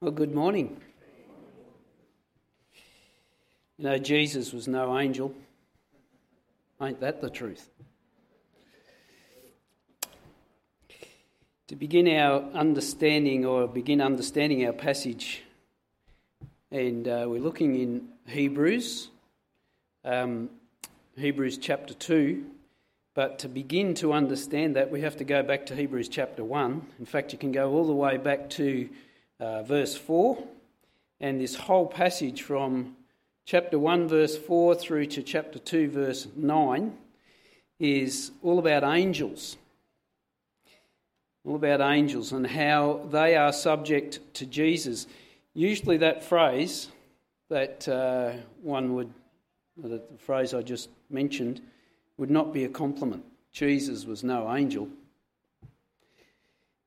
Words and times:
Well, 0.00 0.12
good 0.12 0.32
morning. 0.32 0.80
You 3.78 3.84
know, 3.84 3.98
Jesus 3.98 4.52
was 4.52 4.68
no 4.68 4.96
angel. 4.96 5.34
Ain't 6.80 7.00
that 7.00 7.20
the 7.20 7.28
truth? 7.28 7.68
To 11.66 11.74
begin 11.74 12.06
our 12.06 12.42
understanding 12.54 13.44
or 13.44 13.66
begin 13.66 14.00
understanding 14.00 14.64
our 14.64 14.72
passage, 14.72 15.42
and 16.70 17.08
uh, 17.08 17.24
we're 17.26 17.40
looking 17.40 17.74
in 17.74 18.08
Hebrews, 18.28 19.08
um, 20.04 20.48
Hebrews 21.16 21.58
chapter 21.58 21.92
2. 21.92 22.44
But 23.14 23.40
to 23.40 23.48
begin 23.48 23.94
to 23.94 24.12
understand 24.12 24.76
that, 24.76 24.92
we 24.92 25.00
have 25.00 25.16
to 25.16 25.24
go 25.24 25.42
back 25.42 25.66
to 25.66 25.74
Hebrews 25.74 26.08
chapter 26.08 26.44
1. 26.44 26.86
In 27.00 27.04
fact, 27.04 27.32
you 27.32 27.38
can 27.38 27.50
go 27.50 27.72
all 27.72 27.84
the 27.84 27.92
way 27.92 28.16
back 28.16 28.48
to 28.50 28.88
uh, 29.40 29.62
verse 29.62 29.96
4, 29.96 30.42
and 31.20 31.40
this 31.40 31.54
whole 31.54 31.86
passage 31.86 32.42
from 32.42 32.96
chapter 33.44 33.78
1, 33.78 34.08
verse 34.08 34.36
4 34.36 34.74
through 34.74 35.06
to 35.06 35.22
chapter 35.22 35.58
2, 35.58 35.90
verse 35.90 36.28
9 36.36 36.96
is 37.78 38.32
all 38.42 38.58
about 38.58 38.84
angels. 38.84 39.56
All 41.44 41.56
about 41.56 41.80
angels 41.80 42.32
and 42.32 42.46
how 42.46 43.06
they 43.10 43.36
are 43.36 43.52
subject 43.52 44.20
to 44.34 44.46
Jesus. 44.46 45.06
Usually, 45.54 45.96
that 45.98 46.22
phrase 46.22 46.88
that 47.48 47.88
uh, 47.88 48.32
one 48.62 48.94
would, 48.94 49.12
the 49.76 50.02
phrase 50.18 50.52
I 50.52 50.62
just 50.62 50.90
mentioned, 51.08 51.62
would 52.16 52.30
not 52.30 52.52
be 52.52 52.64
a 52.64 52.68
compliment. 52.68 53.24
Jesus 53.52 54.04
was 54.04 54.22
no 54.22 54.54
angel. 54.54 54.88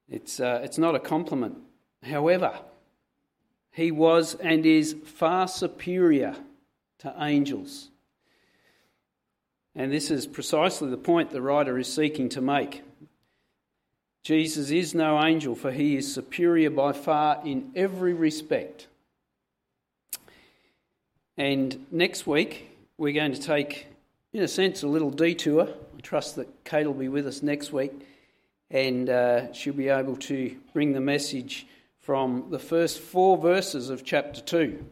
It's, 0.09 0.39
uh, 0.39 0.61
it's 0.63 0.77
not 0.77 0.93
a 0.93 0.99
compliment. 0.99 1.57
However, 2.03 2.59
he 3.71 3.91
was 3.91 4.35
and 4.35 4.65
is 4.65 4.95
far 5.05 5.47
superior 5.47 6.35
to 6.99 7.13
angels. 7.19 7.89
And 9.75 9.91
this 9.91 10.11
is 10.11 10.27
precisely 10.27 10.89
the 10.89 10.97
point 10.97 11.31
the 11.31 11.41
writer 11.41 11.77
is 11.77 11.91
seeking 11.91 12.29
to 12.29 12.41
make. 12.41 12.83
Jesus 14.23 14.69
is 14.69 14.93
no 14.93 15.23
angel, 15.23 15.55
for 15.55 15.71
he 15.71 15.95
is 15.95 16.13
superior 16.13 16.69
by 16.69 16.91
far 16.91 17.41
in 17.45 17.71
every 17.75 18.13
respect. 18.13 18.87
And 21.37 21.87
next 21.91 22.27
week, 22.27 22.69
we're 22.97 23.13
going 23.13 23.33
to 23.33 23.41
take, 23.41 23.87
in 24.33 24.43
a 24.43 24.47
sense, 24.47 24.83
a 24.83 24.87
little 24.87 25.09
detour. 25.09 25.69
I 25.97 26.01
trust 26.01 26.35
that 26.35 26.63
Kate 26.65 26.85
will 26.85 26.93
be 26.93 27.07
with 27.07 27.25
us 27.25 27.41
next 27.41 27.71
week 27.71 27.93
and 28.71 29.09
uh, 29.09 29.51
she'll 29.53 29.73
be 29.73 29.89
able 29.89 30.15
to 30.15 30.55
bring 30.73 30.93
the 30.93 31.01
message 31.01 31.67
from 32.01 32.47
the 32.49 32.59
first 32.59 32.99
four 32.99 33.37
verses 33.37 33.89
of 33.89 34.03
chapter 34.03 34.41
2. 34.41 34.83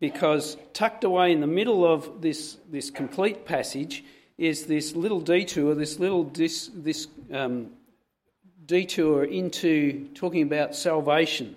Because 0.00 0.56
tucked 0.72 1.04
away 1.04 1.32
in 1.32 1.40
the 1.40 1.46
middle 1.46 1.86
of 1.86 2.20
this, 2.20 2.56
this 2.68 2.90
complete 2.90 3.44
passage 3.44 4.04
is 4.38 4.66
this 4.66 4.96
little 4.96 5.20
detour, 5.20 5.74
this 5.74 5.98
little 5.98 6.24
dis, 6.24 6.70
this 6.74 7.06
um, 7.32 7.70
detour 8.66 9.24
into 9.24 10.08
talking 10.14 10.42
about 10.42 10.74
salvation. 10.74 11.56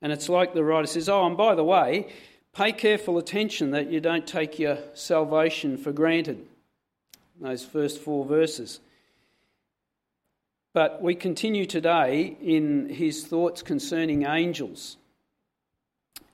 And 0.00 0.10
it's 0.12 0.28
like 0.28 0.54
the 0.54 0.64
writer 0.64 0.86
says, 0.86 1.08
Oh, 1.08 1.26
and 1.26 1.36
by 1.36 1.54
the 1.54 1.64
way, 1.64 2.08
pay 2.54 2.72
careful 2.72 3.18
attention 3.18 3.72
that 3.72 3.90
you 3.90 4.00
don't 4.00 4.26
take 4.26 4.58
your 4.58 4.78
salvation 4.94 5.76
for 5.76 5.92
granted. 5.92 6.46
Those 7.40 7.64
first 7.64 8.00
four 8.00 8.24
verses. 8.24 8.80
But 10.74 11.00
we 11.00 11.14
continue 11.14 11.66
today 11.66 12.36
in 12.42 12.88
his 12.88 13.24
thoughts 13.24 13.62
concerning 13.62 14.24
angels 14.24 14.96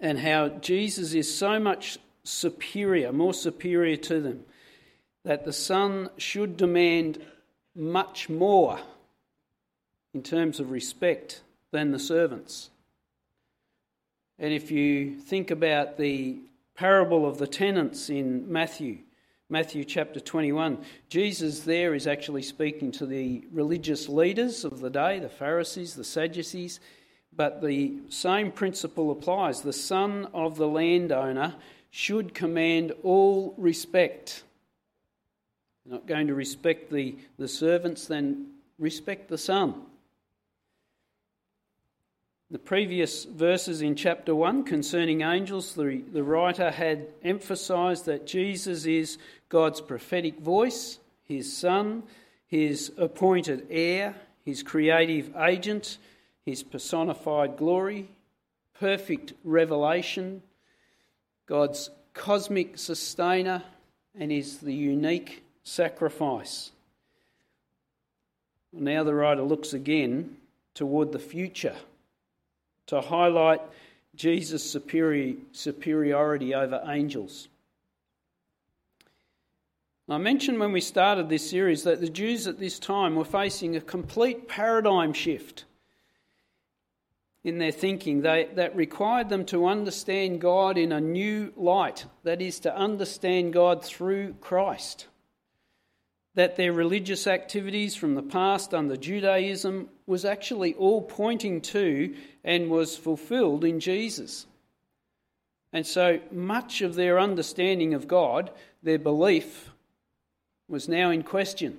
and 0.00 0.18
how 0.18 0.48
Jesus 0.48 1.12
is 1.12 1.32
so 1.32 1.60
much 1.60 1.98
superior, 2.24 3.12
more 3.12 3.34
superior 3.34 3.98
to 3.98 4.20
them, 4.22 4.44
that 5.24 5.44
the 5.44 5.52
Son 5.52 6.08
should 6.16 6.56
demand 6.56 7.22
much 7.76 8.30
more 8.30 8.80
in 10.14 10.22
terms 10.22 10.58
of 10.58 10.70
respect 10.70 11.42
than 11.70 11.90
the 11.90 11.98
servants. 11.98 12.70
And 14.38 14.54
if 14.54 14.70
you 14.70 15.16
think 15.16 15.50
about 15.50 15.98
the 15.98 16.38
parable 16.74 17.28
of 17.28 17.36
the 17.36 17.46
tenants 17.46 18.08
in 18.08 18.50
Matthew, 18.50 19.00
Matthew 19.52 19.82
chapter 19.82 20.20
21. 20.20 20.78
Jesus 21.08 21.60
there 21.60 21.92
is 21.92 22.06
actually 22.06 22.42
speaking 22.42 22.92
to 22.92 23.04
the 23.04 23.44
religious 23.50 24.08
leaders 24.08 24.64
of 24.64 24.78
the 24.78 24.90
day, 24.90 25.18
the 25.18 25.28
Pharisees, 25.28 25.96
the 25.96 26.04
Sadducees, 26.04 26.78
but 27.34 27.60
the 27.60 27.96
same 28.10 28.52
principle 28.52 29.10
applies. 29.10 29.62
The 29.62 29.72
son 29.72 30.28
of 30.32 30.56
the 30.56 30.68
landowner 30.68 31.56
should 31.90 32.32
command 32.32 32.92
all 33.02 33.52
respect. 33.58 34.44
Not 35.84 36.06
going 36.06 36.28
to 36.28 36.34
respect 36.34 36.88
the, 36.88 37.16
the 37.36 37.48
servants, 37.48 38.06
then 38.06 38.52
respect 38.78 39.28
the 39.28 39.38
son. 39.38 39.82
The 42.52 42.58
previous 42.58 43.26
verses 43.26 43.80
in 43.80 43.94
chapter 43.94 44.34
1 44.34 44.64
concerning 44.64 45.20
angels, 45.20 45.76
the, 45.76 46.02
the 46.12 46.24
writer 46.24 46.72
had 46.72 47.06
emphasized 47.22 48.06
that 48.06 48.26
Jesus 48.26 48.86
is 48.86 49.18
God's 49.48 49.80
prophetic 49.80 50.40
voice, 50.40 50.98
his 51.22 51.56
son, 51.56 52.02
his 52.48 52.90
appointed 52.96 53.68
heir, 53.70 54.16
his 54.44 54.64
creative 54.64 55.30
agent, 55.36 55.98
his 56.44 56.64
personified 56.64 57.56
glory, 57.56 58.08
perfect 58.74 59.32
revelation, 59.44 60.42
God's 61.46 61.88
cosmic 62.14 62.78
sustainer, 62.78 63.62
and 64.18 64.32
is 64.32 64.58
the 64.58 64.74
unique 64.74 65.44
sacrifice. 65.62 66.72
Now 68.72 69.04
the 69.04 69.14
writer 69.14 69.42
looks 69.42 69.72
again 69.72 70.36
toward 70.74 71.12
the 71.12 71.20
future 71.20 71.76
to 72.86 73.00
highlight 73.00 73.60
Jesus' 74.14 74.70
superiority 74.70 76.54
over 76.54 76.82
angels. 76.86 77.48
I 80.08 80.18
mentioned 80.18 80.58
when 80.58 80.72
we 80.72 80.80
started 80.80 81.28
this 81.28 81.48
series 81.48 81.84
that 81.84 82.00
the 82.00 82.08
Jews 82.08 82.48
at 82.48 82.58
this 82.58 82.80
time 82.80 83.14
were 83.14 83.24
facing 83.24 83.76
a 83.76 83.80
complete 83.80 84.48
paradigm 84.48 85.12
shift 85.12 85.64
in 87.44 87.58
their 87.58 87.70
thinking 87.70 88.22
they, 88.22 88.48
that 88.56 88.74
required 88.74 89.28
them 89.28 89.44
to 89.46 89.66
understand 89.66 90.40
God 90.40 90.76
in 90.76 90.90
a 90.90 91.00
new 91.00 91.52
light, 91.56 92.06
that 92.24 92.42
is, 92.42 92.58
to 92.60 92.76
understand 92.76 93.52
God 93.52 93.84
through 93.84 94.34
Christ 94.40 95.06
that 96.34 96.56
their 96.56 96.72
religious 96.72 97.26
activities 97.26 97.96
from 97.96 98.14
the 98.14 98.22
past 98.22 98.72
under 98.72 98.96
Judaism 98.96 99.88
was 100.06 100.24
actually 100.24 100.74
all 100.74 101.02
pointing 101.02 101.60
to 101.60 102.14
and 102.44 102.70
was 102.70 102.96
fulfilled 102.96 103.64
in 103.64 103.80
Jesus. 103.80 104.46
And 105.72 105.86
so 105.86 106.20
much 106.30 106.82
of 106.82 106.94
their 106.94 107.18
understanding 107.18 107.94
of 107.94 108.08
God, 108.08 108.50
their 108.82 108.98
belief, 108.98 109.70
was 110.68 110.88
now 110.88 111.10
in 111.10 111.22
question. 111.22 111.78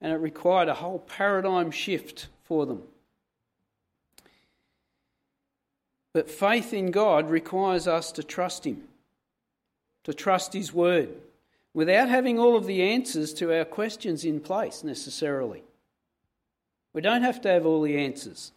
And 0.00 0.12
it 0.12 0.16
required 0.16 0.68
a 0.68 0.74
whole 0.74 1.00
paradigm 1.00 1.70
shift 1.70 2.28
for 2.44 2.66
them. 2.66 2.82
But 6.12 6.30
faith 6.30 6.72
in 6.72 6.92
God 6.92 7.28
requires 7.28 7.86
us 7.86 8.12
to 8.12 8.22
trust 8.22 8.64
Him, 8.64 8.84
to 10.04 10.14
trust 10.14 10.52
His 10.52 10.72
Word 10.72 11.10
without 11.76 12.08
having 12.08 12.38
all 12.38 12.56
of 12.56 12.64
the 12.64 12.82
answers 12.82 13.34
to 13.34 13.54
our 13.54 13.66
questions 13.66 14.24
in 14.24 14.40
place 14.40 14.82
necessarily. 14.82 15.62
We 16.94 17.02
don't 17.02 17.22
have 17.22 17.42
to 17.42 17.50
have 17.50 17.66
all 17.66 17.82
the 17.82 17.98
answers. 17.98 18.52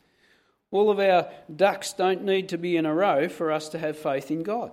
All 0.71 0.89
of 0.89 0.99
our 0.99 1.29
ducks 1.53 1.91
don't 1.91 2.23
need 2.23 2.47
to 2.47 2.57
be 2.57 2.77
in 2.77 2.85
a 2.85 2.93
row 2.93 3.27
for 3.27 3.51
us 3.51 3.67
to 3.69 3.77
have 3.77 3.97
faith 3.97 4.31
in 4.31 4.41
God. 4.41 4.71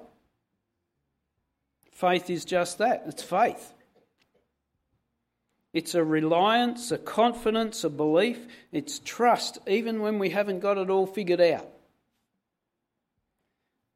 Faith 1.90 2.30
is 2.30 2.44
just 2.44 2.78
that 2.78 3.02
it's 3.08 3.24
faith. 3.24 3.72
It's 5.72 5.96
a 5.96 6.04
reliance, 6.04 6.92
a 6.92 6.98
confidence, 6.98 7.82
a 7.82 7.90
belief. 7.90 8.46
It's 8.70 9.00
trust, 9.00 9.58
even 9.66 10.02
when 10.02 10.20
we 10.20 10.30
haven't 10.30 10.60
got 10.60 10.78
it 10.78 10.88
all 10.88 11.08
figured 11.08 11.40
out. 11.40 11.66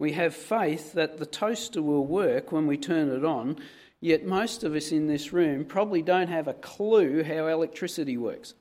We 0.00 0.10
have 0.14 0.34
faith 0.34 0.94
that 0.94 1.18
the 1.18 1.26
toaster 1.26 1.82
will 1.82 2.04
work 2.04 2.50
when 2.50 2.66
we 2.66 2.78
turn 2.78 3.10
it 3.10 3.24
on, 3.24 3.56
Yet 4.00 4.24
most 4.24 4.64
of 4.64 4.74
us 4.74 4.92
in 4.92 5.06
this 5.06 5.32
room 5.32 5.64
probably 5.64 6.00
don't 6.00 6.28
have 6.28 6.48
a 6.48 6.54
clue 6.54 7.22
how 7.22 7.46
electricity 7.48 8.16
works. 8.16 8.54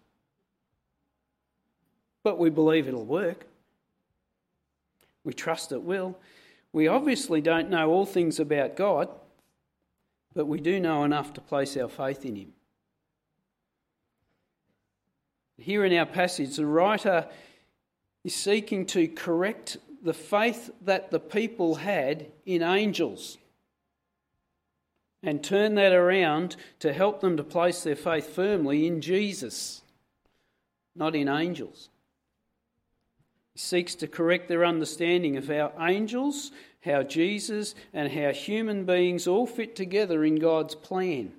But 2.24 2.38
we 2.38 2.50
believe 2.50 2.88
it'll 2.88 3.06
work. 3.06 3.46
We 5.24 5.34
trust 5.34 5.72
it 5.72 5.82
will. 5.82 6.18
We 6.74 6.88
obviously 6.88 7.42
don't 7.42 7.70
know 7.70 7.90
all 7.90 8.06
things 8.06 8.40
about 8.40 8.76
God, 8.76 9.10
but 10.36 10.46
we 10.46 10.60
do 10.60 10.80
know 10.80 11.04
enough 11.04 11.34
to 11.34 11.42
place 11.42 11.78
our 11.78 11.90
faith 11.90 12.26
in 12.26 12.36
Him. 12.36 12.54
Here 15.58 15.84
in 15.84 15.98
our 15.98 16.06
passage, 16.06 16.58
the 16.58 16.66
writer 16.66 17.28
is 18.24 18.36
seeking 18.36 18.86
to 18.88 19.08
correct 19.08 19.78
the 20.04 20.14
faith 20.14 20.70
that 20.82 21.12
the 21.12 21.20
people 21.20 21.76
had 21.76 22.28
in 22.46 22.62
angels 22.62 23.38
and 25.22 25.44
turn 25.44 25.76
that 25.76 25.94
around 25.94 26.56
to 26.80 26.94
help 26.94 27.22
them 27.22 27.38
to 27.38 27.44
place 27.44 27.84
their 27.84 27.96
faith 27.96 28.34
firmly 28.34 28.88
in 28.88 29.02
Jesus, 29.02 29.82
not 30.96 31.16
in 31.16 31.28
angels. 31.28 31.90
He 33.54 33.60
seeks 33.60 33.96
to 33.96 34.08
correct 34.08 34.48
their 34.48 34.64
understanding 34.64 35.36
of 35.36 35.48
how 35.48 35.74
angels, 35.80 36.52
how 36.86 37.04
Jesus, 37.04 37.76
and 37.94 38.12
how 38.12 38.32
human 38.32 38.86
beings 38.86 39.28
all 39.28 39.46
fit 39.46 39.76
together 39.76 40.24
in 40.24 40.36
God's 40.36 40.76
plan. 40.76 41.34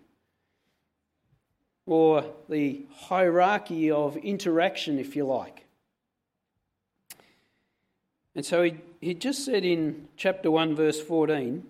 Or 1.87 2.25
the 2.49 2.85
hierarchy 2.95 3.91
of 3.91 4.17
interaction, 4.19 4.99
if 4.99 5.17
you 5.17 5.25
like. 5.25 5.65
And 8.35 8.45
so 8.45 8.63
he, 8.63 8.77
he 9.01 9.15
just 9.15 9.45
said 9.45 9.65
in 9.65 10.09
chapter 10.17 10.51
1, 10.51 10.77
verse 10.77 11.01
14 11.01 11.65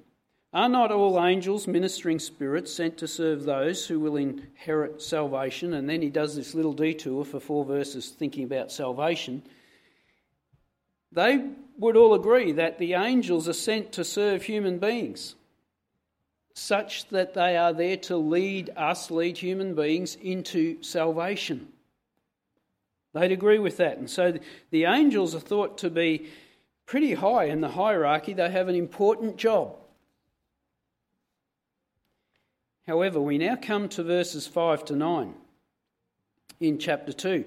Are 0.53 0.69
not 0.69 0.91
all 0.91 1.25
angels 1.25 1.69
ministering 1.69 2.19
spirits 2.19 2.75
sent 2.75 2.99
to 2.99 3.07
serve 3.07 3.45
those 3.45 3.87
who 3.87 4.01
will 4.01 4.17
inherit 4.17 5.01
salvation? 5.01 5.75
And 5.75 5.89
then 5.89 6.03
he 6.03 6.11
does 6.11 6.35
this 6.35 6.55
little 6.55 6.73
detour 6.73 7.25
for 7.25 7.39
four 7.39 7.65
verses 7.65 8.09
thinking 8.09 8.45
about 8.45 8.73
salvation. 8.73 9.43
They 11.13 11.45
would 11.79 11.97
all 11.97 12.15
agree 12.15 12.51
that 12.53 12.79
the 12.79 12.95
angels 12.95 13.49
are 13.49 13.53
sent 13.53 13.93
to 13.93 14.05
serve 14.05 14.43
human 14.43 14.79
beings, 14.79 15.37
such 16.55 17.09
that 17.09 17.35
they 17.35 17.57
are 17.57 17.73
there 17.73 17.97
to 17.99 18.17
lead 18.17 18.71
us, 18.77 19.09
lead 19.11 19.39
human 19.39 19.75
beings 19.77 20.17
into 20.17 20.83
salvation. 20.83 21.69
They'd 23.13 23.33
agree 23.33 23.59
with 23.61 23.77
that. 23.77 23.99
And 23.99 24.11
so 24.11 24.35
the 24.71 24.85
angels 24.85 25.35
are 25.35 25.41
thought 25.41 25.79
to 25.79 25.91
be 25.91 26.27
pretty 26.87 27.15
high 27.15 27.45
in 27.45 27.61
the 27.61 27.69
hierarchy, 27.69 28.33
they 28.33 28.51
have 28.51 28.67
an 28.67 28.75
important 28.75 29.37
job. 29.37 29.77
However, 32.87 33.21
we 33.21 33.39
now 33.39 33.57
come 33.57 33.89
to 33.91 34.03
verses 34.03 34.47
5 34.47 34.85
to 34.87 34.97
9 34.97 35.35
in 36.61 36.79
chapter 36.79 37.13
2. 37.13 37.45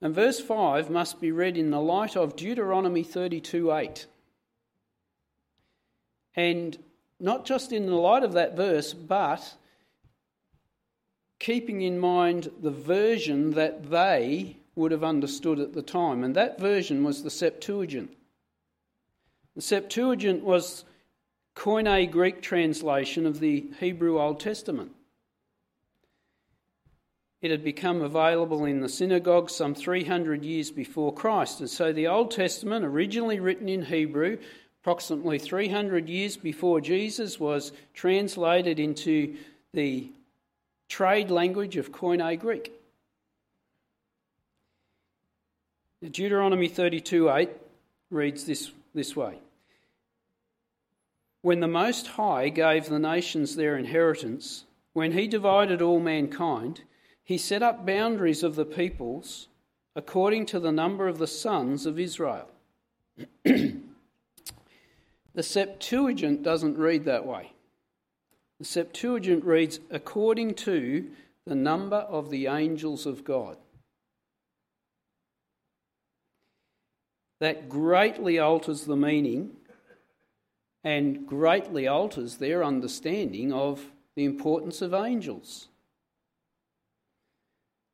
And 0.00 0.14
verse 0.14 0.40
5 0.40 0.90
must 0.90 1.20
be 1.20 1.30
read 1.30 1.56
in 1.56 1.70
the 1.70 1.80
light 1.80 2.16
of 2.16 2.36
Deuteronomy 2.36 3.04
32 3.04 3.72
8. 3.72 4.06
And 6.34 6.78
not 7.20 7.44
just 7.44 7.72
in 7.72 7.86
the 7.86 7.94
light 7.94 8.24
of 8.24 8.32
that 8.32 8.56
verse, 8.56 8.92
but 8.92 9.54
keeping 11.38 11.82
in 11.82 11.98
mind 11.98 12.50
the 12.60 12.70
version 12.70 13.52
that 13.52 13.90
they 13.90 14.56
would 14.74 14.90
have 14.90 15.04
understood 15.04 15.60
at 15.60 15.72
the 15.72 15.82
time. 15.82 16.24
And 16.24 16.34
that 16.34 16.58
version 16.58 17.04
was 17.04 17.22
the 17.22 17.30
Septuagint. 17.30 18.16
The 19.54 19.62
Septuagint 19.62 20.42
was 20.42 20.84
Koine 21.54 22.10
Greek 22.10 22.42
translation 22.42 23.26
of 23.26 23.40
the 23.40 23.66
Hebrew 23.78 24.20
Old 24.20 24.40
Testament. 24.40 24.92
It 27.40 27.50
had 27.50 27.64
become 27.64 28.02
available 28.02 28.64
in 28.64 28.80
the 28.80 28.88
synagogue 28.88 29.50
some 29.50 29.74
300 29.74 30.44
years 30.44 30.70
before 30.70 31.12
Christ. 31.12 31.60
And 31.60 31.68
so 31.68 31.92
the 31.92 32.06
Old 32.06 32.30
Testament, 32.30 32.84
originally 32.84 33.40
written 33.40 33.68
in 33.68 33.84
Hebrew, 33.84 34.38
approximately 34.80 35.38
300 35.38 36.08
years 36.08 36.36
before 36.36 36.80
Jesus, 36.80 37.40
was 37.40 37.72
translated 37.94 38.78
into 38.78 39.36
the 39.72 40.08
trade 40.88 41.30
language 41.30 41.76
of 41.76 41.90
Koine 41.90 42.38
Greek. 42.38 42.72
Deuteronomy 46.02 46.68
32 46.68 47.30
8 47.30 47.50
reads 48.10 48.44
this 48.44 48.72
this 48.94 49.14
way 49.14 49.38
When 51.42 51.60
the 51.60 51.68
Most 51.68 52.06
High 52.06 52.48
gave 52.48 52.86
the 52.86 53.00
nations 53.00 53.56
their 53.56 53.76
inheritance, 53.76 54.64
when 54.92 55.12
he 55.12 55.26
divided 55.26 55.82
all 55.82 55.98
mankind, 55.98 56.82
he 57.24 57.36
set 57.36 57.62
up 57.62 57.84
boundaries 57.84 58.42
of 58.42 58.54
the 58.54 58.64
peoples 58.64 59.48
according 59.94 60.46
to 60.46 60.60
the 60.60 60.72
number 60.72 61.08
of 61.08 61.18
the 61.18 61.26
sons 61.26 61.84
of 61.84 61.98
Israel. 61.98 62.48
the 63.44 63.82
Septuagint 65.40 66.42
doesn't 66.42 66.78
read 66.78 67.04
that 67.04 67.26
way. 67.26 67.52
The 68.60 68.64
Septuagint 68.64 69.44
reads 69.44 69.80
according 69.90 70.54
to 70.54 71.10
the 71.44 71.56
number 71.56 71.96
of 71.96 72.30
the 72.30 72.46
angels 72.46 73.04
of 73.04 73.24
God. 73.24 73.56
that 77.42 77.68
greatly 77.68 78.38
alters 78.38 78.84
the 78.84 78.94
meaning 78.94 79.50
and 80.84 81.26
greatly 81.26 81.86
alters 81.86 82.36
their 82.36 82.64
understanding 82.64 83.52
of 83.52 83.92
the 84.16 84.24
importance 84.24 84.82
of 84.82 84.92
angels. 84.92 85.68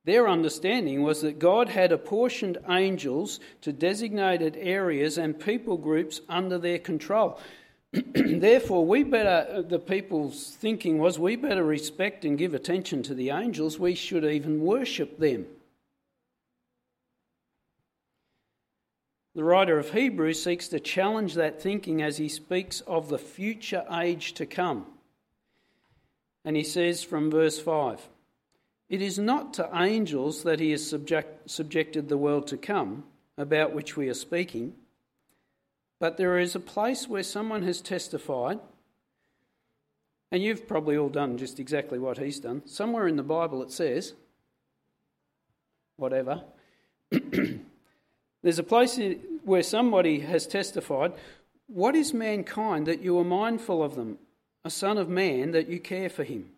Their 0.05 0.27
understanding 0.27 1.03
was 1.03 1.21
that 1.21 1.39
God 1.39 1.69
had 1.69 1.93
apportioned 1.93 2.57
angels 2.67 3.41
to 3.61 3.73
designated 3.75 4.57
areas 4.59 5.19
and 5.19 5.39
people 5.39 5.77
groups 5.77 6.23
under 6.31 6.57
their 6.57 6.79
control. 6.79 7.39
Therefore, 7.93 8.87
we 8.87 9.03
better, 9.03 9.63
the 9.63 9.79
people's 9.79 10.51
thinking 10.53 10.99
was, 10.99 11.19
we 11.19 11.37
better 11.37 11.65
respect 11.65 12.25
and 12.25 12.39
give 12.39 12.55
attention 12.55 13.03
to 13.03 13.15
the 13.15 13.31
angels. 13.31 13.79
We 13.79 13.95
should 13.95 14.25
even 14.25 14.63
worship 14.63 15.19
them. 15.19 15.47
The 19.39 19.45
writer 19.45 19.79
of 19.79 19.93
Hebrews 19.93 20.43
seeks 20.43 20.67
to 20.67 20.81
challenge 20.81 21.35
that 21.35 21.63
thinking 21.63 22.03
as 22.03 22.17
he 22.17 22.29
speaks 22.29 22.81
of 22.81 23.09
the 23.09 23.21
future 23.21 23.85
age 23.89 24.33
to 24.33 24.47
come. 24.47 24.85
And 26.45 26.57
he 26.57 26.65
says 26.65 27.05
from 27.05 27.31
verse 27.31 27.61
5 27.61 28.09
It 28.89 29.01
is 29.01 29.17
not 29.17 29.55
to 29.55 29.71
angels 29.73 30.43
that 30.43 30.59
he 30.59 30.73
has 30.73 30.85
subject, 30.85 31.49
subjected 31.49 32.09
the 32.09 32.19
world 32.19 32.49
to 32.49 32.57
come, 32.57 33.05
about 33.37 33.73
which 33.73 33.97
we 33.97 34.09
are 34.09 34.15
speaking, 34.15 34.75
but 36.01 36.17
there 36.17 36.37
is 36.41 36.57
a 36.57 36.59
place 36.75 37.07
where 37.07 37.23
someone 37.23 37.63
has 37.63 37.81
testified, 37.81 38.59
and 40.33 40.43
you've 40.43 40.67
probably 40.67 40.97
all 40.97 41.11
done 41.11 41.39
just 41.39 41.61
exactly 41.61 42.01
what 42.01 42.19
he's 42.19 42.41
done. 42.41 42.67
Somewhere 42.67 43.07
in 43.07 43.15
the 43.15 43.23
Bible 43.23 43.63
it 43.63 43.71
says, 43.71 44.15
whatever. 45.95 46.43
There's 48.43 48.59
a 48.59 48.65
place 48.65 48.99
where 49.45 49.63
somebody 49.63 50.21
has 50.21 50.47
testified, 50.47 51.13
What 51.67 51.95
is 51.95 52.15
mankind 52.15 52.87
that 52.87 53.03
you 53.03 53.19
are 53.19 53.25
mindful 53.25 53.83
of 53.83 53.95
them? 53.95 54.19
A 54.65 54.71
son 54.71 54.99
of 54.99 55.09
man 55.09 55.53
that 55.53 55.69
you 55.69 55.81
care 55.81 56.09
for 56.09 56.25
him. 56.25 56.51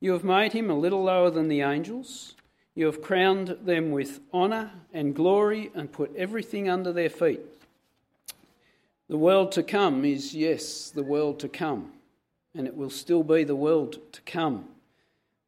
You 0.00 0.12
have 0.12 0.24
made 0.24 0.52
him 0.52 0.70
a 0.70 0.78
little 0.78 1.04
lower 1.04 1.30
than 1.30 1.48
the 1.48 1.62
angels. 1.62 2.34
You 2.74 2.86
have 2.86 3.02
crowned 3.02 3.56
them 3.64 3.90
with 3.90 4.20
honour 4.32 4.70
and 4.92 5.14
glory 5.14 5.70
and 5.74 5.90
put 5.90 6.14
everything 6.14 6.68
under 6.68 6.92
their 6.92 7.10
feet. 7.10 7.40
The 9.08 9.16
world 9.16 9.52
to 9.52 9.62
come 9.62 10.04
is, 10.04 10.34
yes, 10.34 10.90
the 10.90 11.02
world 11.02 11.40
to 11.40 11.48
come, 11.48 11.92
and 12.54 12.66
it 12.66 12.76
will 12.76 12.90
still 12.90 13.22
be 13.22 13.42
the 13.42 13.56
world 13.56 13.98
to 14.12 14.20
come. 14.22 14.66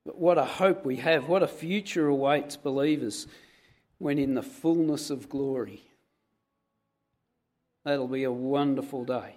But 0.05 0.19
what 0.19 0.39
a 0.39 0.45
hope 0.45 0.85
we 0.85 0.97
have, 0.97 1.29
what 1.29 1.43
a 1.43 1.49
future 1.49 2.09
awaits 2.09 2.57
believers 2.57 3.27
when 4.01 4.19
in 4.19 4.35
the 4.35 4.43
fullness 4.43 5.11
of 5.11 5.29
glory. 5.29 5.83
That'll 7.85 8.09
be 8.09 8.25
a 8.25 8.33
wonderful 8.33 9.05
day. 9.05 9.37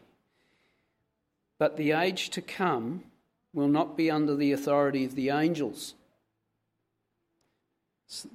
But 1.59 1.75
the 1.75 1.91
age 1.91 2.29
to 2.31 2.41
come 2.41 3.03
will 3.53 3.67
not 3.67 3.97
be 3.97 4.09
under 4.09 4.35
the 4.35 4.53
authority 4.53 5.03
of 5.03 5.15
the 5.15 5.29
angels, 5.29 5.95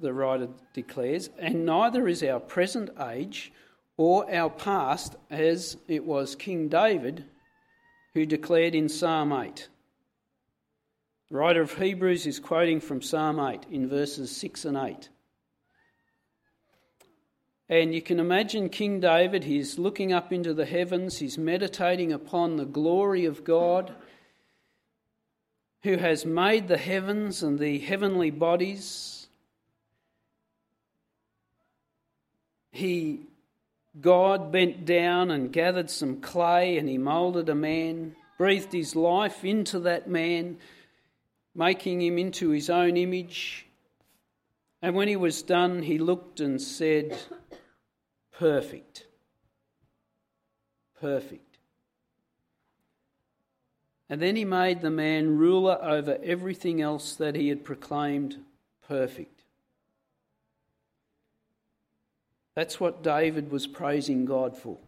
the 0.01 0.13
writer 0.13 0.49
declares, 0.75 1.31
and 1.39 1.65
neither 1.65 2.07
is 2.07 2.23
our 2.23 2.41
present 2.41 2.91
age 3.01 3.51
or 3.97 4.31
our 4.33 4.51
past 4.51 5.17
as 5.31 5.79
it 5.89 6.05
was 6.05 6.37
King 6.37 6.69
David 6.69 7.25
who 8.13 8.27
declared 8.27 8.75
in 8.75 8.91
Psalm 8.91 9.33
8. 9.33 9.69
The 11.31 11.37
writer 11.37 11.63
of 11.63 11.75
Hebrews 11.75 12.27
is 12.27 12.39
quoting 12.39 12.81
from 12.81 13.01
Psalm 13.01 13.41
8 13.41 13.65
in 13.71 13.89
verses 13.89 14.35
6 14.37 14.67
and 14.67 14.77
8. 14.77 15.09
And 17.69 17.95
you 17.95 18.01
can 18.01 18.19
imagine 18.19 18.71
King 18.71 19.01
David, 19.01 19.45
he's 19.45 19.79
looking 19.79 20.13
up 20.13 20.33
into 20.33 20.55
the 20.55 20.65
heavens, 20.65 21.19
he's 21.19 21.37
meditating 21.37 22.13
upon 22.13 22.57
the 22.57 22.65
glory 22.65 23.27
of 23.27 23.45
God 23.45 23.95
who 25.83 25.97
has 25.97 26.25
made 26.25 26.69
the 26.69 26.79
heavens 26.79 27.43
and 27.43 27.59
the 27.59 27.79
heavenly 27.79 28.31
bodies. 28.31 29.29
He 32.73 33.21
God 34.01 34.53
bent 34.53 34.85
down 34.85 35.31
and 35.31 35.53
gathered 35.53 35.91
some 35.91 36.21
clay 36.21 36.79
and 36.79 36.89
he 36.89 36.99
moulded 36.99 37.49
a 37.49 37.55
man, 37.55 38.15
breathed 38.37 38.73
his 38.73 38.95
life 38.95 39.45
into 39.45 39.81
that 39.81 40.09
man, 40.09 40.59
making 41.55 42.01
him 42.01 42.19
into 42.19 42.51
his 42.51 42.71
own 42.71 42.97
image. 42.97 43.68
And 44.81 44.95
when 44.95 45.09
he 45.09 45.17
was 45.17 45.43
done, 45.43 45.83
he 45.83 45.99
looked 45.99 46.41
and 46.41 46.61
said, 46.61 47.19
perfect. 48.39 49.07
Perfect. 51.01 51.59
And 54.09 54.23
then 54.23 54.37
he 54.37 54.45
made 54.45 54.81
the 54.81 54.91
man 54.91 55.37
ruler 55.37 55.79
over 55.83 56.19
everything 56.23 56.81
else 56.81 57.15
that 57.17 57.35
he 57.35 57.49
had 57.49 57.65
proclaimed 57.65 58.37
perfect. 58.87 59.43
That's 62.55 62.81
what 62.81 63.03
David 63.03 63.53
was 63.53 63.67
praising 63.67 64.25
God 64.25 64.57
for. 64.57 64.79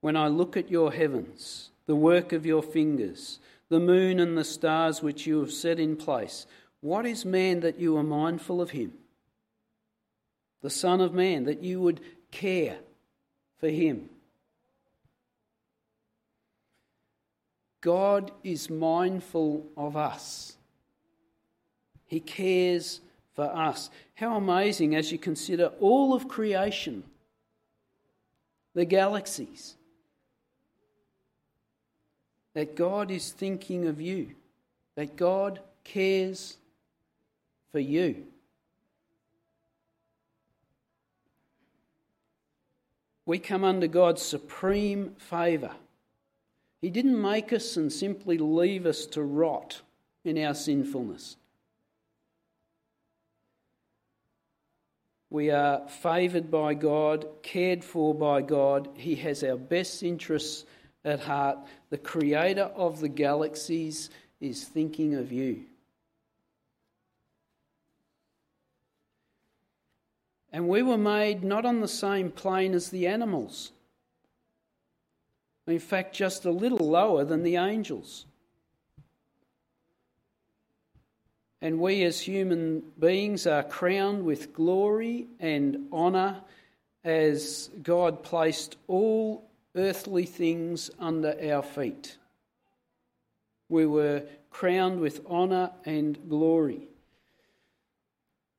When 0.00 0.16
I 0.16 0.28
look 0.28 0.56
at 0.56 0.70
your 0.70 0.92
heavens, 0.92 1.70
the 1.86 1.96
work 1.96 2.32
of 2.32 2.46
your 2.46 2.62
fingers, 2.62 3.38
the 3.68 3.80
moon 3.80 4.18
and 4.18 4.38
the 4.38 4.44
stars 4.44 5.02
which 5.02 5.26
you 5.26 5.40
have 5.40 5.52
set 5.52 5.78
in 5.78 5.96
place, 5.96 6.46
what 6.80 7.06
is 7.06 7.24
man 7.24 7.60
that 7.60 7.78
you 7.78 7.96
are 7.96 8.02
mindful 8.02 8.60
of 8.60 8.70
him? 8.70 8.92
The 10.62 10.70
Son 10.70 11.00
of 11.00 11.14
Man, 11.14 11.44
that 11.44 11.62
you 11.62 11.80
would 11.80 12.00
care 12.30 12.78
for 13.58 13.68
him. 13.68 14.10
God 17.80 18.32
is 18.42 18.68
mindful 18.68 19.64
of 19.76 19.96
us. 19.96 20.56
He 22.06 22.20
cares 22.20 23.00
for 23.34 23.44
us. 23.44 23.90
How 24.14 24.36
amazing 24.36 24.96
as 24.96 25.12
you 25.12 25.18
consider 25.18 25.72
all 25.78 26.12
of 26.12 26.26
creation, 26.26 27.04
the 28.74 28.84
galaxies, 28.84 29.76
that 32.54 32.74
God 32.74 33.12
is 33.12 33.30
thinking 33.30 33.86
of 33.86 34.00
you, 34.00 34.30
that 34.96 35.14
God 35.14 35.60
cares 35.84 36.56
for 37.72 37.80
you. 37.80 38.24
We 43.26 43.38
come 43.38 43.62
under 43.62 43.86
God's 43.86 44.22
supreme 44.22 45.14
favour. 45.18 45.72
He 46.80 46.90
didn't 46.90 47.20
make 47.20 47.52
us 47.52 47.76
and 47.76 47.92
simply 47.92 48.38
leave 48.38 48.86
us 48.86 49.04
to 49.06 49.22
rot 49.22 49.82
in 50.24 50.42
our 50.42 50.54
sinfulness. 50.54 51.36
We 55.30 55.50
are 55.50 55.86
favoured 55.88 56.50
by 56.50 56.72
God, 56.72 57.26
cared 57.42 57.84
for 57.84 58.14
by 58.14 58.40
God. 58.40 58.88
He 58.94 59.14
has 59.16 59.44
our 59.44 59.56
best 59.58 60.02
interests 60.02 60.64
at 61.04 61.20
heart. 61.20 61.58
The 61.90 61.98
creator 61.98 62.70
of 62.74 63.00
the 63.00 63.08
galaxies 63.08 64.08
is 64.40 64.64
thinking 64.64 65.14
of 65.14 65.30
you. 65.30 65.64
And 70.58 70.68
we 70.68 70.82
were 70.82 70.98
made 70.98 71.44
not 71.44 71.64
on 71.64 71.78
the 71.78 71.86
same 71.86 72.32
plane 72.32 72.74
as 72.74 72.90
the 72.90 73.06
animals. 73.06 73.70
In 75.68 75.78
fact, 75.78 76.16
just 76.16 76.44
a 76.44 76.50
little 76.50 76.84
lower 76.84 77.24
than 77.24 77.44
the 77.44 77.54
angels. 77.54 78.26
And 81.62 81.78
we 81.78 82.02
as 82.02 82.20
human 82.20 82.82
beings 82.98 83.46
are 83.46 83.62
crowned 83.62 84.24
with 84.24 84.52
glory 84.52 85.28
and 85.38 85.86
honour 85.92 86.40
as 87.04 87.70
God 87.80 88.24
placed 88.24 88.74
all 88.88 89.48
earthly 89.76 90.26
things 90.26 90.90
under 90.98 91.36
our 91.52 91.62
feet. 91.62 92.16
We 93.68 93.86
were 93.86 94.24
crowned 94.50 94.98
with 94.98 95.24
honour 95.24 95.70
and 95.84 96.18
glory. 96.28 96.87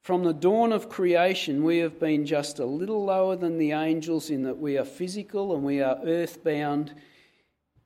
From 0.02 0.24
the 0.24 0.34
dawn 0.34 0.72
of 0.72 0.90
creation, 0.90 1.64
we 1.64 1.80
have 1.80 2.00
been 2.00 2.26
just 2.26 2.60
a 2.60 2.66
little 2.66 3.04
lower 3.04 3.36
than 3.36 3.58
the 3.58 3.74
angels 3.74 4.30
in 4.30 4.44
that 4.44 4.58
we 4.58 4.78
are 4.78 4.86
physical 4.86 5.54
and 5.54 5.64
we 5.64 5.82
are 5.82 6.00
earthbound, 6.04 6.94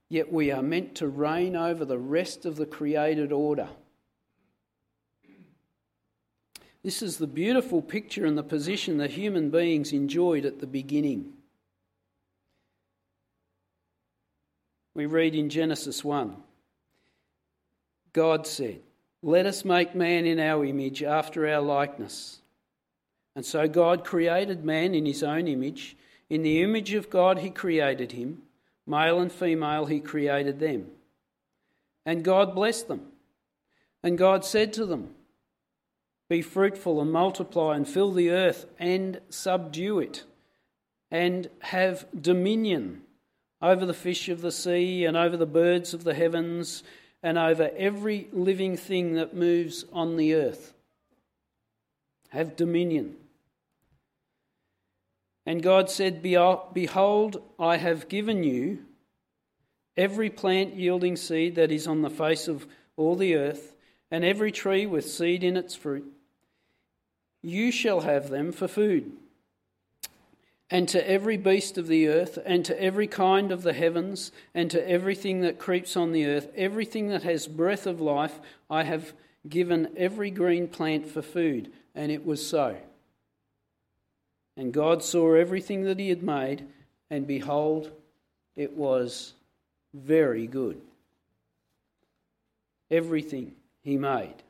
yet 0.09 0.31
we 0.31 0.51
are 0.51 0.61
meant 0.61 0.95
to 0.95 1.07
reign 1.07 1.55
over 1.55 1.83
the 1.83 1.97
rest 1.97 2.45
of 2.45 2.55
the 2.55 2.65
created 2.65 3.31
order. 3.31 3.67
This 6.83 7.01
is 7.01 7.17
the 7.17 7.27
beautiful 7.27 7.81
picture 7.81 8.25
and 8.25 8.37
the 8.37 8.43
position 8.43 8.97
that 8.97 9.11
human 9.11 9.49
beings 9.49 9.93
enjoyed 9.93 10.45
at 10.45 10.59
the 10.59 10.67
beginning. 10.67 11.33
We 14.93 15.05
read 15.05 15.33
in 15.33 15.49
Genesis 15.49 16.03
1 16.03 16.35
God 18.11 18.45
said, 18.45 18.81
let 19.23 19.45
us 19.45 19.63
make 19.63 19.95
man 19.95 20.25
in 20.25 20.37
our 20.37 20.65
image, 20.65 21.01
after 21.01 21.47
our 21.47 21.61
likeness. 21.61 22.41
And 23.37 23.45
so 23.45 23.69
God 23.69 24.03
created 24.03 24.65
man 24.65 24.93
in 24.93 25.05
his 25.05 25.23
own 25.23 25.47
image. 25.47 25.95
In 26.29 26.43
the 26.43 26.61
image 26.61 26.93
of 26.93 27.09
God, 27.09 27.39
he 27.39 27.49
created 27.49 28.11
him. 28.11 28.43
Male 28.85 29.21
and 29.21 29.31
female, 29.31 29.85
he 29.85 30.01
created 30.01 30.59
them. 30.59 30.87
And 32.05 32.25
God 32.25 32.53
blessed 32.53 32.89
them. 32.89 33.13
And 34.03 34.17
God 34.17 34.43
said 34.43 34.73
to 34.73 34.85
them, 34.85 35.11
Be 36.27 36.41
fruitful 36.41 36.99
and 36.99 37.09
multiply 37.09 37.77
and 37.77 37.87
fill 37.87 38.11
the 38.11 38.29
earth 38.29 38.65
and 38.77 39.21
subdue 39.29 39.99
it, 39.99 40.25
and 41.09 41.49
have 41.59 42.05
dominion 42.19 43.03
over 43.61 43.85
the 43.85 43.93
fish 43.93 44.27
of 44.27 44.41
the 44.41 44.51
sea 44.51 45.05
and 45.05 45.15
over 45.15 45.37
the 45.37 45.45
birds 45.45 45.93
of 45.93 46.03
the 46.03 46.13
heavens 46.13 46.83
and 47.23 47.37
over 47.37 47.71
every 47.77 48.27
living 48.33 48.75
thing 48.75 49.13
that 49.13 49.33
moves 49.33 49.85
on 49.93 50.17
the 50.17 50.35
earth. 50.35 50.73
Have 52.29 52.55
dominion. 52.55 53.15
And 55.45 55.63
God 55.63 55.89
said, 55.89 56.21
Behold, 56.21 57.41
I 57.57 57.77
have 57.77 58.09
given 58.09 58.43
you 58.43 58.79
every 59.95 60.29
plant 60.29 60.75
yielding 60.75 61.15
seed 61.15 61.55
that 61.55 61.71
is 61.71 61.87
on 61.87 62.01
the 62.01 62.09
face 62.09 62.47
of 62.47 62.67
all 62.97 63.15
the 63.15 63.35
earth, 63.35 63.75
and 64.11 64.23
every 64.23 64.51
tree 64.51 64.85
with 64.85 65.09
seed 65.09 65.43
in 65.43 65.57
its 65.57 65.75
fruit. 65.75 66.05
You 67.41 67.71
shall 67.71 68.01
have 68.01 68.29
them 68.29 68.51
for 68.51 68.67
food 68.67 69.11
and 70.73 70.89
to 70.89 71.07
every 71.07 71.37
beast 71.37 71.77
of 71.77 71.85
the 71.85 72.07
earth, 72.07 72.39
and 72.43 72.65
to 72.65 72.81
every 72.81 73.05
kind 73.05 73.51
of 73.51 73.61
the 73.61 73.73
heavens, 73.73 74.31
and 74.55 74.71
to 74.71 74.89
everything 74.89 75.41
that 75.41 75.59
creeps 75.59 75.95
on 75.95 76.11
the 76.11 76.25
earth, 76.25 76.49
everything 76.55 77.09
that 77.09 77.21
has 77.21 77.45
breath 77.45 77.85
of 77.85 78.01
life, 78.01 78.39
I 78.71 78.81
have 78.81 79.13
given 79.47 79.93
every 79.95 80.31
green 80.31 80.67
plant 80.67 81.05
for 81.05 81.21
food. 81.21 81.71
And 81.93 82.11
it 82.11 82.25
was 82.25 82.43
so. 82.43 82.75
And 84.57 84.73
God 84.73 85.03
saw 85.03 85.35
everything 85.35 85.83
that 85.83 85.99
He 85.99 86.09
had 86.09 86.23
made, 86.23 86.65
and 87.07 87.27
behold, 87.27 87.91
it 88.55 88.75
was 88.75 89.33
very 89.93 90.47
good. 90.47 90.81
Everything 92.89 93.53
He 93.83 93.95
made 93.95 94.41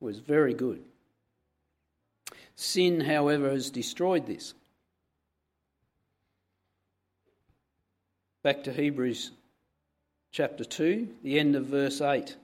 was 0.00 0.18
very 0.18 0.54
good. 0.54 0.82
Sin, 2.60 3.00
however, 3.00 3.48
has 3.48 3.70
destroyed 3.70 4.26
this. 4.26 4.52
Back 8.42 8.62
to 8.64 8.72
Hebrews 8.74 9.30
chapter 10.30 10.62
2, 10.62 11.08
the 11.22 11.38
end 11.38 11.56
of 11.56 11.64
verse 11.64 12.02
8, 12.02 12.36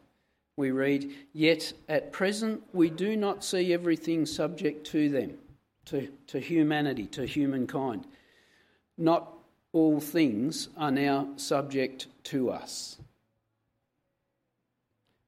we 0.56 0.70
read, 0.70 1.12
Yet 1.34 1.74
at 1.86 2.12
present 2.12 2.62
we 2.72 2.88
do 2.88 3.14
not 3.14 3.44
see 3.44 3.74
everything 3.74 4.24
subject 4.24 4.86
to 4.86 5.10
them, 5.10 5.34
to, 5.84 6.08
to 6.28 6.40
humanity, 6.40 7.04
to 7.08 7.26
humankind. 7.26 8.06
Not 8.96 9.30
all 9.74 10.00
things 10.00 10.70
are 10.78 10.90
now 10.90 11.28
subject 11.36 12.06
to 12.24 12.48
us. 12.48 12.96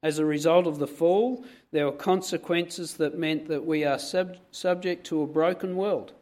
As 0.03 0.19
a 0.19 0.25
result 0.25 0.67
of 0.67 0.79
the 0.79 0.87
fall, 0.87 1.45
there 1.73 1.87
were 1.87 1.93
consequences 1.93 2.95
that 2.95 3.19
meant 3.19 3.49
that 3.49 3.65
we 3.65 3.85
are 3.85 3.99
sub- 3.99 4.37
subject 4.51 5.05
to 5.07 5.23
a 5.23 5.27
broken 5.27 5.77
world 5.77 6.13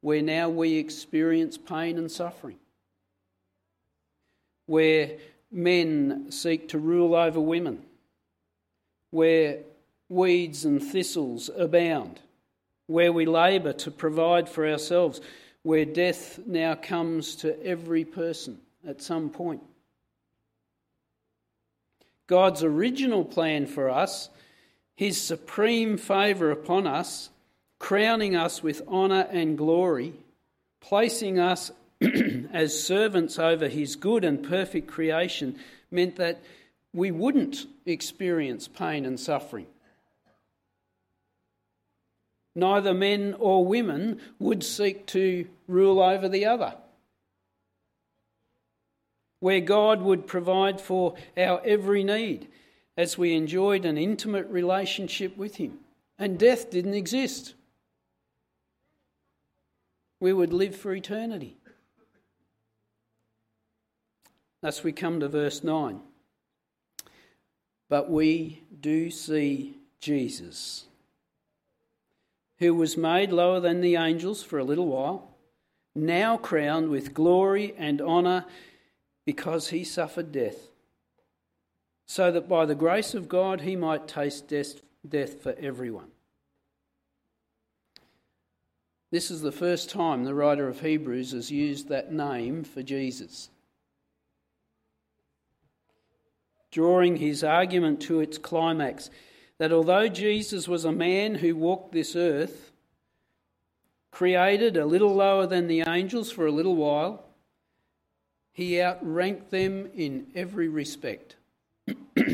where 0.00 0.22
now 0.22 0.48
we 0.48 0.76
experience 0.76 1.58
pain 1.58 1.98
and 1.98 2.10
suffering, 2.10 2.58
where 4.66 5.16
men 5.50 6.30
seek 6.30 6.68
to 6.68 6.78
rule 6.78 7.14
over 7.14 7.40
women, 7.40 7.82
where 9.10 9.58
weeds 10.08 10.64
and 10.64 10.82
thistles 10.82 11.50
abound, 11.56 12.20
where 12.86 13.12
we 13.12 13.26
labour 13.26 13.72
to 13.72 13.90
provide 13.90 14.48
for 14.48 14.68
ourselves, 14.68 15.20
where 15.62 15.84
death 15.84 16.38
now 16.46 16.74
comes 16.74 17.36
to 17.36 17.60
every 17.64 18.04
person 18.04 18.58
at 18.86 19.02
some 19.02 19.28
point. 19.28 19.62
God's 22.28 22.62
original 22.62 23.24
plan 23.24 23.66
for 23.66 23.90
us, 23.90 24.28
His 24.94 25.20
supreme 25.20 25.96
favour 25.96 26.52
upon 26.52 26.86
us, 26.86 27.30
crowning 27.80 28.36
us 28.36 28.62
with 28.62 28.86
honour 28.86 29.26
and 29.30 29.58
glory, 29.58 30.12
placing 30.80 31.40
us 31.40 31.72
as 32.52 32.80
servants 32.80 33.38
over 33.40 33.66
His 33.66 33.96
good 33.96 34.24
and 34.24 34.48
perfect 34.48 34.86
creation, 34.86 35.58
meant 35.90 36.14
that 36.16 36.40
we 36.92 37.10
wouldn't 37.10 37.66
experience 37.84 38.68
pain 38.68 39.04
and 39.04 39.18
suffering. 39.18 39.66
neither 42.58 42.92
men 42.92 43.34
or 43.38 43.64
women 43.64 44.20
would 44.38 44.64
seek 44.64 45.06
to 45.06 45.46
rule 45.66 46.00
over 46.00 46.28
the 46.28 46.44
other. 46.44 46.74
Where 49.40 49.60
God 49.60 50.02
would 50.02 50.26
provide 50.26 50.80
for 50.80 51.14
our 51.36 51.60
every 51.64 52.02
need 52.02 52.48
as 52.96 53.16
we 53.16 53.34
enjoyed 53.34 53.84
an 53.84 53.96
intimate 53.96 54.48
relationship 54.48 55.36
with 55.36 55.56
Him, 55.56 55.78
and 56.18 56.38
death 56.38 56.70
didn't 56.70 56.94
exist. 56.94 57.54
We 60.20 60.32
would 60.32 60.52
live 60.52 60.74
for 60.74 60.92
eternity. 60.92 61.56
Thus, 64.60 64.82
we 64.82 64.90
come 64.90 65.20
to 65.20 65.28
verse 65.28 65.62
9. 65.62 66.00
But 67.88 68.10
we 68.10 68.62
do 68.80 69.10
see 69.10 69.76
Jesus, 70.00 70.86
who 72.58 72.74
was 72.74 72.96
made 72.96 73.30
lower 73.30 73.60
than 73.60 73.80
the 73.80 73.94
angels 73.94 74.42
for 74.42 74.58
a 74.58 74.64
little 74.64 74.86
while, 74.86 75.36
now 75.94 76.36
crowned 76.36 76.90
with 76.90 77.14
glory 77.14 77.74
and 77.78 78.00
honour 78.00 78.44
because 79.28 79.68
he 79.68 79.84
suffered 79.84 80.32
death, 80.32 80.70
so 82.06 82.32
that 82.32 82.48
by 82.48 82.64
the 82.64 82.74
grace 82.74 83.12
of 83.12 83.28
God 83.28 83.60
he 83.60 83.76
might 83.76 84.08
taste 84.08 84.48
death, 84.48 85.42
for 85.42 85.54
everyone. 85.60 86.08
This 89.10 89.30
is 89.30 89.42
the 89.42 89.52
first 89.52 89.90
time 89.90 90.24
the 90.24 90.32
writer 90.32 90.66
of 90.66 90.80
Hebrews 90.80 91.32
has 91.32 91.50
used 91.50 91.90
that 91.90 92.10
name 92.10 92.64
for 92.64 92.82
Jesus. 92.82 93.50
Drawing 96.72 97.16
his 97.16 97.44
argument 97.44 98.00
to 98.00 98.20
its 98.20 98.38
climax, 98.38 99.10
that 99.58 99.72
although 99.72 100.08
Jesus 100.08 100.66
was 100.66 100.86
a 100.86 100.90
man 100.90 101.34
who 101.34 101.54
walked 101.54 101.92
this 101.92 102.16
earth, 102.16 102.72
created 104.10 104.78
a 104.78 104.86
little 104.86 105.14
lower 105.14 105.46
than 105.46 105.66
the 105.66 105.82
angels 105.86 106.32
for 106.32 106.46
a 106.46 106.50
little 106.50 106.76
while, 106.76 107.27
he 108.58 108.82
outranked 108.82 109.52
them 109.52 109.88
in 109.94 110.26
every 110.34 110.66
respect. 110.66 111.36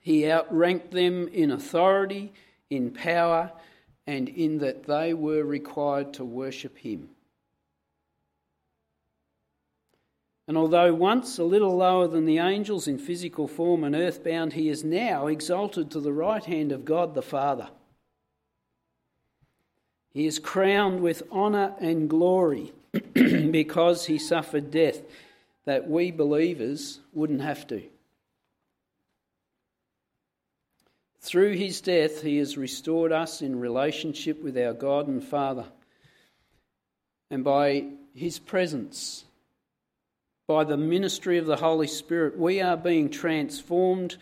he 0.00 0.30
outranked 0.30 0.92
them 0.92 1.26
in 1.26 1.50
authority, 1.50 2.32
in 2.70 2.92
power, 2.92 3.50
and 4.06 4.28
in 4.28 4.58
that 4.58 4.84
they 4.84 5.12
were 5.12 5.42
required 5.42 6.14
to 6.14 6.24
worship 6.24 6.78
him. 6.78 7.08
And 10.46 10.56
although 10.56 10.94
once 10.94 11.38
a 11.38 11.44
little 11.44 11.76
lower 11.76 12.06
than 12.06 12.24
the 12.24 12.38
angels 12.38 12.86
in 12.86 12.96
physical 12.98 13.48
form 13.48 13.82
and 13.82 13.96
earthbound, 13.96 14.52
he 14.52 14.68
is 14.68 14.84
now 14.84 15.26
exalted 15.26 15.90
to 15.90 15.98
the 15.98 16.12
right 16.12 16.44
hand 16.44 16.70
of 16.70 16.84
God 16.84 17.14
the 17.14 17.20
Father. 17.20 17.68
He 20.12 20.26
is 20.26 20.38
crowned 20.38 21.00
with 21.00 21.24
honour 21.32 21.74
and 21.80 22.08
glory 22.08 22.72
because 23.50 24.06
he 24.06 24.18
suffered 24.18 24.70
death 24.70 25.00
that 25.64 25.88
we 25.88 26.10
believers 26.10 27.00
wouldn't 27.12 27.40
have 27.40 27.66
to. 27.68 27.82
Through 31.20 31.52
his 31.52 31.80
death, 31.80 32.22
he 32.22 32.36
has 32.36 32.58
restored 32.58 33.10
us 33.10 33.40
in 33.40 33.58
relationship 33.58 34.42
with 34.42 34.58
our 34.58 34.74
God 34.74 35.08
and 35.08 35.24
Father. 35.24 35.64
And 37.30 37.42
by 37.42 37.86
his 38.14 38.38
presence, 38.38 39.24
by 40.46 40.64
the 40.64 40.76
ministry 40.76 41.38
of 41.38 41.46
the 41.46 41.56
Holy 41.56 41.86
Spirit, 41.86 42.38
we 42.38 42.60
are 42.60 42.76
being 42.76 43.08
transformed, 43.08 44.18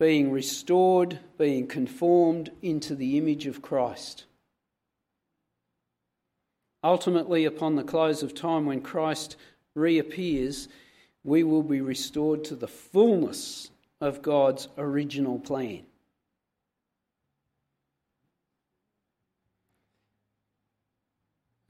being 0.00 0.30
restored, 0.30 1.18
being 1.36 1.66
conformed 1.66 2.50
into 2.62 2.94
the 2.94 3.18
image 3.18 3.46
of 3.46 3.60
Christ. 3.60 4.24
Ultimately, 6.84 7.46
upon 7.46 7.76
the 7.76 7.82
close 7.82 8.22
of 8.22 8.34
time, 8.34 8.66
when 8.66 8.82
Christ 8.82 9.36
reappears, 9.74 10.68
we 11.24 11.42
will 11.42 11.62
be 11.62 11.80
restored 11.80 12.44
to 12.44 12.54
the 12.54 12.68
fullness 12.68 13.70
of 14.02 14.20
God's 14.20 14.68
original 14.76 15.38
plan. 15.38 15.84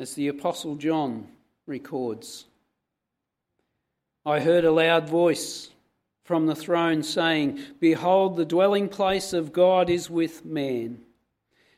As 0.00 0.14
the 0.14 0.26
Apostle 0.26 0.74
John 0.74 1.28
records, 1.68 2.46
I 4.26 4.40
heard 4.40 4.64
a 4.64 4.72
loud 4.72 5.08
voice 5.08 5.70
from 6.24 6.46
the 6.46 6.56
throne 6.56 7.04
saying, 7.04 7.60
Behold, 7.78 8.36
the 8.36 8.44
dwelling 8.44 8.88
place 8.88 9.32
of 9.32 9.52
God 9.52 9.88
is 9.88 10.10
with 10.10 10.44
man. 10.44 11.02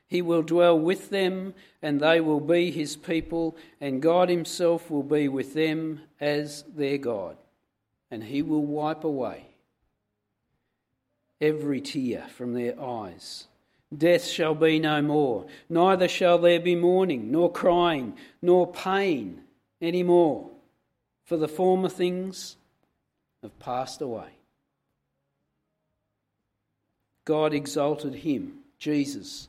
He 0.09 0.23
will 0.23 0.43
dwell 0.43 0.79
with 0.79 1.11
them, 1.11 1.55
and 1.83 2.01
they 2.01 2.21
will 2.21 2.41
be 2.41 2.71
his 2.71 2.97
people, 2.97 3.57
and 3.81 4.03
God 4.03 4.29
himself 4.29 4.91
will 4.91 5.03
be 5.03 5.29
with 5.29 5.55
them 5.55 6.03
as 6.21 6.63
their 6.75 6.99
God. 6.99 7.37
And 8.11 8.25
he 8.25 8.43
will 8.43 8.65
wipe 8.65 9.03
away 9.03 9.47
every 11.41 11.81
tear 11.81 12.27
from 12.29 12.55
their 12.55 12.81
eyes. 12.81 13.47
Death 13.97 14.27
shall 14.27 14.55
be 14.55 14.79
no 14.79 15.03
more, 15.03 15.47
neither 15.69 16.09
shall 16.09 16.39
there 16.39 16.61
be 16.61 16.75
mourning, 16.75 17.31
nor 17.31 17.51
crying, 17.51 18.17
nor 18.43 18.71
pain 18.71 19.43
any 19.81 20.03
more 20.03 20.51
for 21.25 21.37
the 21.37 21.49
former 21.49 21.89
things 21.89 22.57
have 23.43 23.59
passed 23.59 24.01
away. 24.01 24.29
God 27.25 27.53
exalted 27.53 28.15
him, 28.15 28.61
Jesus, 28.79 29.49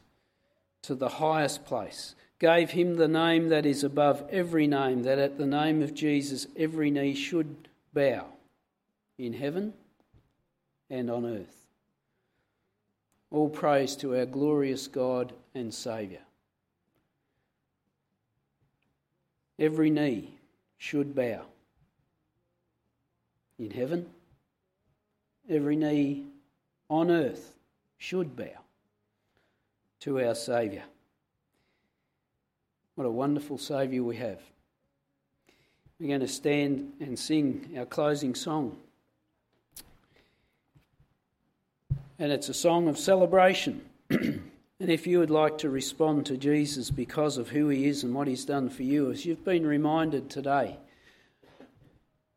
to 0.83 0.95
the 0.95 1.09
highest 1.09 1.65
place, 1.65 2.15
gave 2.39 2.71
him 2.71 2.95
the 2.95 3.07
name 3.07 3.49
that 3.49 3.65
is 3.65 3.83
above 3.83 4.23
every 4.29 4.67
name, 4.67 5.03
that 5.03 5.19
at 5.19 5.37
the 5.37 5.45
name 5.45 5.81
of 5.81 5.93
Jesus 5.93 6.47
every 6.55 6.91
knee 6.91 7.13
should 7.13 7.67
bow 7.93 8.25
in 9.17 9.33
heaven 9.33 9.73
and 10.89 11.09
on 11.09 11.25
earth. 11.25 11.65
All 13.31 13.49
praise 13.49 13.95
to 13.97 14.17
our 14.17 14.25
glorious 14.25 14.87
God 14.87 15.33
and 15.53 15.73
Saviour. 15.73 16.21
Every 19.59 19.89
knee 19.89 20.35
should 20.77 21.15
bow 21.15 21.41
in 23.59 23.71
heaven, 23.71 24.05
every 25.49 25.75
knee 25.75 26.25
on 26.89 27.09
earth 27.09 27.55
should 27.97 28.35
bow 28.35 28.66
to 30.07 30.25
our 30.25 30.35
Saviour. 30.35 30.83
What 32.95 33.03
a 33.03 33.11
wonderful 33.11 33.57
Saviour 33.57 34.05
we 34.05 34.15
have. 34.15 34.39
We're 35.99 36.07
going 36.07 36.21
to 36.21 36.29
stand 36.29 36.93
and 37.01 37.19
sing 37.19 37.75
our 37.77 37.83
closing 37.83 38.33
song. 38.33 38.77
And 42.17 42.31
it's 42.31 42.47
a 42.47 42.53
song 42.53 42.87
of 42.87 42.97
celebration. 42.97 43.81
and 44.09 44.49
if 44.79 45.05
you 45.05 45.19
would 45.19 45.29
like 45.29 45.57
to 45.57 45.69
respond 45.69 46.25
to 46.27 46.37
Jesus 46.37 46.89
because 46.89 47.37
of 47.37 47.49
who 47.49 47.67
he 47.67 47.87
is 47.87 48.05
and 48.05 48.15
what 48.15 48.29
he's 48.29 48.45
done 48.45 48.69
for 48.69 48.83
you, 48.83 49.11
as 49.11 49.25
you've 49.25 49.43
been 49.43 49.67
reminded 49.67 50.29
today 50.29 50.77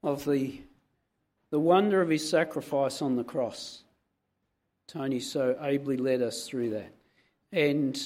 of 0.02 0.24
the 0.24 0.60
the 1.50 1.60
wonder 1.60 2.02
of 2.02 2.08
his 2.08 2.28
sacrifice 2.28 3.00
on 3.00 3.14
the 3.14 3.22
cross. 3.22 3.84
Tony 4.88 5.20
so 5.20 5.56
ably 5.62 5.96
led 5.96 6.20
us 6.20 6.48
through 6.48 6.70
that. 6.70 6.90
And 7.52 8.00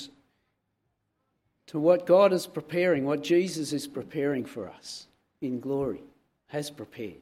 to 1.66 1.78
what 1.78 2.07
God 2.07 2.33
is 2.33 2.46
preparing, 2.46 3.04
what 3.04 3.22
Jesus 3.22 3.72
is 3.72 3.87
preparing 3.87 4.44
for 4.44 4.68
us 4.68 5.07
in 5.40 5.61
glory, 5.61 6.02
has 6.46 6.70
prepared. 6.70 7.20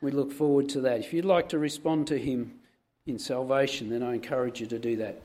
We 0.00 0.10
look 0.10 0.32
forward 0.32 0.68
to 0.70 0.80
that. 0.82 1.00
If 1.00 1.12
you'd 1.12 1.24
like 1.24 1.48
to 1.50 1.58
respond 1.58 2.06
to 2.08 2.18
him 2.18 2.60
in 3.06 3.18
salvation, 3.18 3.88
then 3.88 4.02
I 4.02 4.14
encourage 4.14 4.60
you 4.60 4.66
to 4.66 4.78
do 4.78 4.96
that. 4.96 5.20